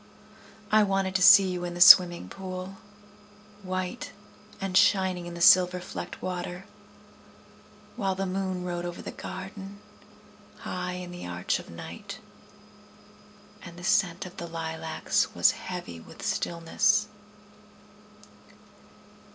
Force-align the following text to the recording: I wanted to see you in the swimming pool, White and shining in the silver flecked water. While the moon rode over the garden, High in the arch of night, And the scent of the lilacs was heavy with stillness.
I 0.71 0.81
wanted 0.81 1.13
to 1.13 1.21
see 1.21 1.47
you 1.51 1.63
in 1.63 1.75
the 1.75 1.79
swimming 1.79 2.27
pool, 2.27 2.77
White 3.61 4.13
and 4.59 4.75
shining 4.75 5.27
in 5.27 5.35
the 5.35 5.41
silver 5.41 5.79
flecked 5.79 6.23
water. 6.23 6.65
While 7.95 8.15
the 8.15 8.25
moon 8.25 8.63
rode 8.65 8.83
over 8.83 8.99
the 9.03 9.11
garden, 9.11 9.79
High 10.61 10.93
in 10.93 11.11
the 11.11 11.27
arch 11.27 11.59
of 11.59 11.69
night, 11.69 12.17
And 13.61 13.77
the 13.77 13.83
scent 13.83 14.25
of 14.25 14.37
the 14.37 14.47
lilacs 14.47 15.35
was 15.35 15.51
heavy 15.51 15.99
with 15.99 16.25
stillness. 16.25 17.05